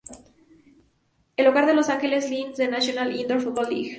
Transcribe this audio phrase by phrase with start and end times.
[0.09, 0.15] Es
[1.37, 3.89] el hogar de los Los Angeles Lynx de la "National Indoor Football League".